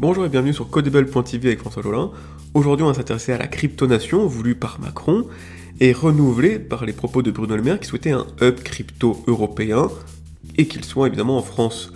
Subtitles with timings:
[0.00, 2.10] Bonjour et bienvenue sur Codable.tv avec François Jolin.
[2.54, 5.26] Aujourd'hui, on va s'intéresser à la cryptonation voulue par Macron
[5.78, 9.90] et renouvelée par les propos de Bruno Le Maire qui souhaitait un hub crypto européen
[10.56, 11.92] et qu'il soit évidemment en France.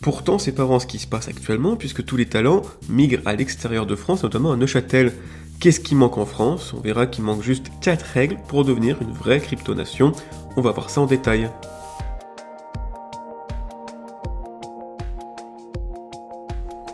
[0.00, 3.34] Pourtant, c'est pas vraiment ce qui se passe actuellement puisque tous les talents migrent à
[3.34, 5.12] l'extérieur de France, notamment à Neuchâtel.
[5.58, 6.72] Qu'est-ce qui manque en France?
[6.72, 10.12] On verra qu'il manque juste 4 règles pour devenir une vraie cryptonation.
[10.56, 11.50] On va voir ça en détail.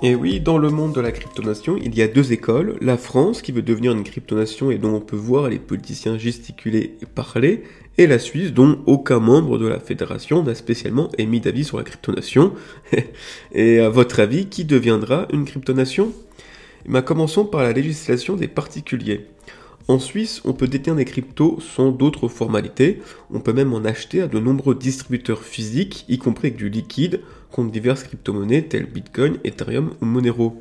[0.08, 2.76] Et oui, dans le monde de la cryptonation, il y a deux écoles.
[2.80, 6.94] La France, qui veut devenir une cryptonation et dont on peut voir les politiciens gesticuler
[7.02, 7.64] et parler,
[7.98, 11.82] et la Suisse, dont aucun membre de la fédération n'a spécialement émis d'avis sur la
[11.82, 12.52] cryptonation.
[13.52, 16.12] et à votre avis, qui deviendra une cryptonation?
[16.88, 19.26] Eh Commençons par la législation des particuliers.
[19.88, 23.00] En Suisse, on peut détenir des cryptos sans d'autres formalités,
[23.32, 27.20] on peut même en acheter à de nombreux distributeurs physiques, y compris avec du liquide,
[27.52, 30.60] contre diverses crypto-monnaies telles Bitcoin, Ethereum ou Monero.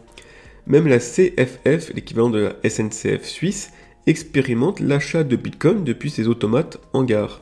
[0.67, 3.71] Même la CFF, l'équivalent de la SNCF suisse,
[4.07, 7.41] expérimente l'achat de Bitcoin depuis ses automates en gare.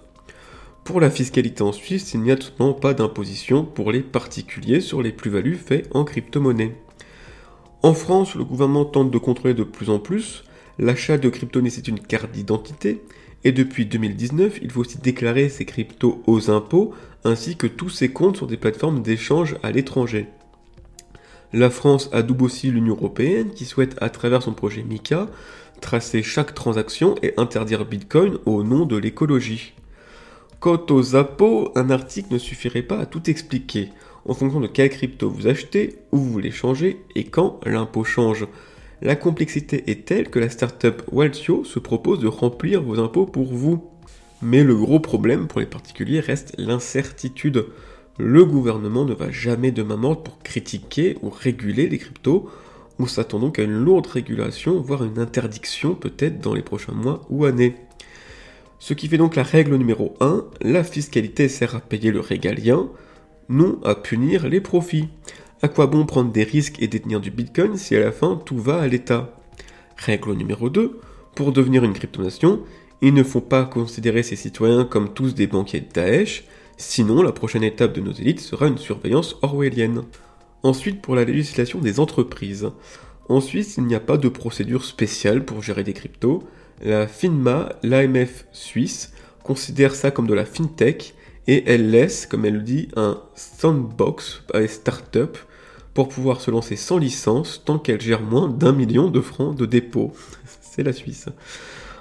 [0.83, 5.01] Pour la fiscalité en Suisse, il n'y a tout pas d'imposition pour les particuliers sur
[5.01, 6.75] les plus-values faites en crypto-monnaie.
[7.81, 10.43] En France, le gouvernement tente de contrôler de plus en plus,
[10.79, 13.01] L'achat de crypto nécessite une carte d'identité,
[13.43, 16.93] et depuis 2019, il faut aussi déclarer ses cryptos aux impôts,
[17.23, 20.27] ainsi que tous ses comptes sur des plateformes d'échange à l'étranger.
[21.51, 25.27] La France adoube aussi l'Union Européenne qui souhaite, à travers son projet MICA,
[25.81, 29.73] tracer chaque transaction et interdire Bitcoin au nom de l'écologie.
[30.59, 33.89] Quant aux impôts, un article ne suffirait pas à tout expliquer.
[34.25, 38.47] En fonction de quelle crypto vous achetez, où vous voulez changer et quand l'impôt change
[39.03, 43.53] la complexité est telle que la startup Waltio se propose de remplir vos impôts pour
[43.53, 43.83] vous.
[44.41, 47.65] Mais le gros problème pour les particuliers reste l'incertitude.
[48.17, 52.49] Le gouvernement ne va jamais de main morte pour critiquer ou réguler les cryptos.
[52.97, 57.25] On s'attend donc à une lourde régulation, voire une interdiction peut-être dans les prochains mois
[57.29, 57.75] ou années.
[58.79, 62.87] Ce qui fait donc la règle numéro 1, la fiscalité sert à payer le régalien,
[63.49, 65.09] non à punir les profits.
[65.63, 68.57] À quoi bon prendre des risques et détenir du Bitcoin si à la fin tout
[68.57, 69.33] va à l'État?
[69.95, 70.99] Règle numéro 2.
[71.35, 72.59] Pour devenir une cryptonation,
[73.01, 76.43] il ne faut pas considérer ses citoyens comme tous des banquiers de Daesh,
[76.75, 80.03] sinon la prochaine étape de nos élites sera une surveillance orwellienne.
[80.63, 82.69] Ensuite, pour la législation des entreprises.
[83.29, 86.43] En Suisse, il n'y a pas de procédure spéciale pour gérer des cryptos.
[86.83, 89.13] La FINMA, l'AMF suisse,
[89.45, 91.15] considère ça comme de la fintech
[91.47, 95.39] et elle laisse, comme elle le dit, un sandbox à les startups
[95.93, 99.65] pour pouvoir se lancer sans licence tant qu'elle gère moins d'un million de francs de
[99.65, 100.13] dépôt.
[100.61, 101.29] C'est la Suisse.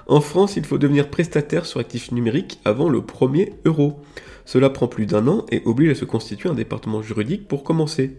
[0.07, 4.01] En France, il faut devenir prestataire sur actifs numériques avant le premier euro.
[4.45, 8.17] Cela prend plus d'un an et oblige à se constituer un département juridique pour commencer.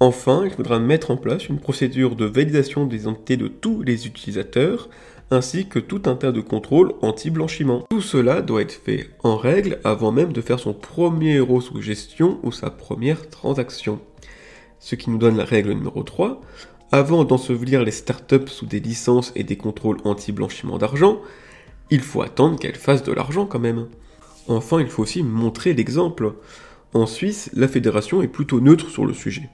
[0.00, 4.06] Enfin, il faudra mettre en place une procédure de validation des identités de tous les
[4.06, 4.88] utilisateurs,
[5.32, 7.84] ainsi que tout un tas de contrôles anti-blanchiment.
[7.90, 11.82] Tout cela doit être fait en règle avant même de faire son premier euro sous
[11.82, 13.98] gestion ou sa première transaction
[14.80, 16.40] ce qui nous donne la règle numéro 3.
[16.90, 21.20] Avant d'ensevelir les startups sous des licences et des contrôles anti-blanchiment d'argent,
[21.90, 23.88] il faut attendre qu'elles fassent de l'argent quand même.
[24.46, 26.34] Enfin, il faut aussi montrer l'exemple.
[26.94, 29.50] En Suisse, la fédération est plutôt neutre sur le sujet.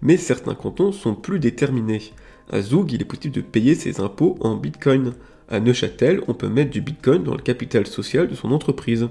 [0.00, 2.12] Mais certains cantons sont plus déterminés.
[2.50, 5.14] À Zoug, il est possible de payer ses impôts en bitcoin.
[5.48, 9.08] À Neuchâtel, on peut mettre du bitcoin dans le capital social de son entreprise.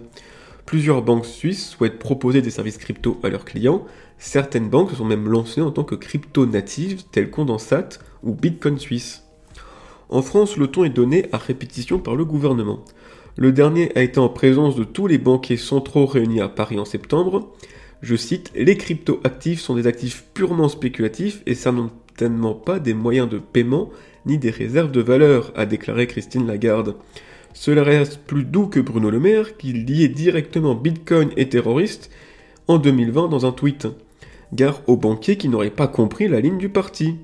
[0.71, 3.85] Plusieurs banques suisses souhaitent proposer des services crypto à leurs clients.
[4.17, 7.89] Certaines banques se sont même lancées en tant que crypto natives telles Condensat
[8.23, 9.25] ou Bitcoin Suisse.
[10.07, 12.85] En France, le ton est donné à répétition par le gouvernement.
[13.35, 16.85] Le dernier a été en présence de tous les banquiers centraux réunis à Paris en
[16.85, 17.51] septembre.
[18.01, 23.27] Je cite Les crypto actifs sont des actifs purement spéculatifs et certainement pas des moyens
[23.27, 23.89] de paiement
[24.25, 26.95] ni des réserves de valeur, a déclaré Christine Lagarde.
[27.53, 32.09] Cela reste plus doux que Bruno Le Maire, qui liait directement Bitcoin et terroristes
[32.67, 33.87] en 2020 dans un tweet.
[34.53, 37.15] Gare aux banquiers qui n'auraient pas compris la ligne du parti.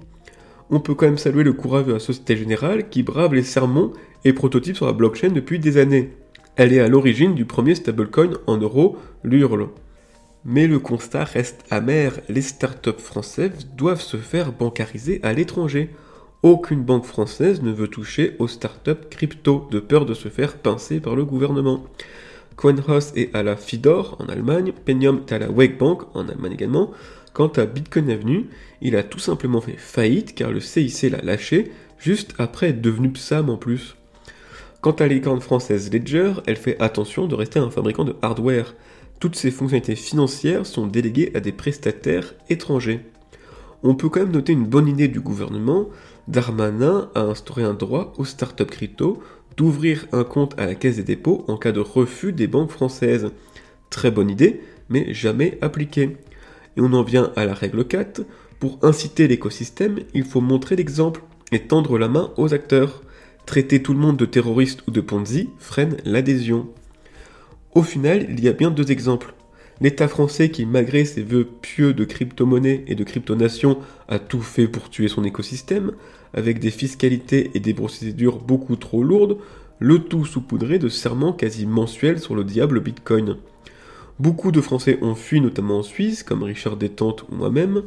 [0.70, 3.94] On peut quand même saluer le courage de la Société Générale qui brave les sermons
[4.26, 6.14] et prototypes sur la blockchain depuis des années.
[6.58, 9.68] Elle est à l'origine du premier stablecoin en euros, l'URL.
[10.44, 15.92] Mais le constat reste amer, les startups françaises doivent se faire bancariser à l'étranger.
[16.44, 21.00] Aucune banque française ne veut toucher aux startups crypto de peur de se faire pincer
[21.00, 21.84] par le gouvernement.
[22.58, 26.54] CoinHouse est à la Fidor en Allemagne, Penium est à la Wake Bank en Allemagne
[26.54, 26.92] également.
[27.34, 28.50] Quant à Bitcoin Avenue,
[28.82, 33.10] il a tout simplement fait faillite car le CIC l'a lâché juste après être devenu
[33.10, 33.96] PSAM en plus.
[34.82, 38.76] Quant à l'écorne française Ledger, elle fait attention de rester un fabricant de hardware.
[39.20, 43.02] Toutes ses fonctionnalités financières sont déléguées à des prestataires étrangers.
[43.84, 45.88] On peut quand même noter une bonne idée du gouvernement.
[46.28, 49.22] Darmanin a instauré un droit aux startups crypto
[49.56, 53.32] d'ouvrir un compte à la caisse des dépôts en cas de refus des banques françaises.
[53.90, 56.18] Très bonne idée, mais jamais appliquée.
[56.76, 58.22] Et on en vient à la règle 4.
[58.60, 61.22] Pour inciter l'écosystème, il faut montrer l'exemple
[61.52, 63.02] et tendre la main aux acteurs.
[63.46, 66.68] Traiter tout le monde de terroriste ou de Ponzi freine l'adhésion.
[67.74, 69.34] Au final, il y a bien deux exemples.
[69.80, 73.78] L'État français qui, malgré ses vœux pieux de crypto-monnaie et de crypto-nation,
[74.08, 75.92] a tout fait pour tuer son écosystème,
[76.34, 79.38] avec des fiscalités et des procédures beaucoup trop lourdes,
[79.80, 83.38] le tout saupoudré de serments quasi mensuels sur le diable Bitcoin.
[84.20, 87.84] Beaucoup de Français ont fui, notamment en Suisse, comme Richard Détente ou moi-même.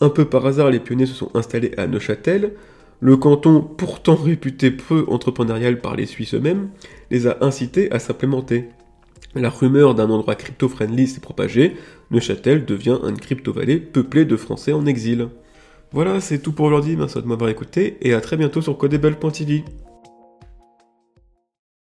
[0.00, 2.52] Un peu par hasard, les pionniers se sont installés à Neuchâtel.
[3.00, 6.68] Le canton, pourtant réputé peu entrepreneurial par les Suisses eux-mêmes,
[7.10, 8.66] les a incités à s'implémenter.
[9.34, 11.76] La rumeur d'un endroit crypto-friendly s'est propagée,
[12.10, 15.28] Neuchâtel devient une crypto-vallée peuplée de Français en exil.
[15.90, 19.64] Voilà, c'est tout pour aujourd'hui, merci de m'avoir écouté, et à très bientôt sur Codable.tv.